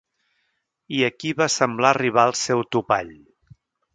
I 0.99 1.01
aquí 1.07 1.33
va 1.41 1.47
semblar 1.57 1.93
arribar 1.97 2.25
al 2.31 2.35
seu 2.47 2.65
topall. 2.77 3.13